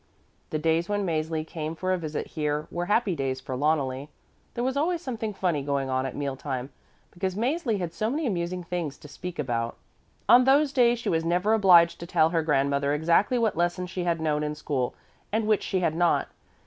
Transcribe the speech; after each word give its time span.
The 0.49 0.57
days 0.57 0.89
when 0.89 1.05
Mäzli 1.05 1.45
came 1.45 1.75
for 1.75 1.93
a 1.93 1.97
visit 1.99 2.25
here 2.29 2.67
were 2.71 2.87
happy 2.87 3.15
days 3.15 3.39
for 3.39 3.55
Loneli. 3.55 4.07
There 4.55 4.63
was 4.63 4.75
always 4.75 4.99
something 4.99 5.31
funny 5.31 5.61
going 5.61 5.91
on 5.91 6.07
at 6.07 6.15
meal 6.15 6.35
time, 6.35 6.71
because 7.11 7.35
Mäzli 7.35 7.77
had 7.77 7.93
so 7.93 8.09
many 8.09 8.25
amusing 8.25 8.63
things 8.63 8.97
to 8.97 9.07
speak 9.07 9.37
about. 9.37 9.77
On 10.27 10.45
those 10.45 10.73
days 10.73 10.97
she 10.97 11.09
was 11.09 11.23
never 11.23 11.53
obliged 11.53 11.99
to 11.99 12.07
tell 12.07 12.31
her 12.31 12.41
grandmother 12.41 12.95
exactly 12.95 13.37
what 13.37 13.55
lessons 13.55 13.91
she 13.91 14.03
had 14.05 14.19
known 14.19 14.41
in 14.41 14.55
school 14.55 14.95
and 15.31 15.45
which 15.45 15.61
she 15.61 15.81
had 15.81 15.93
not. 15.93 16.29